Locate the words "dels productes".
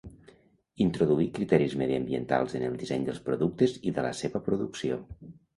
3.11-3.79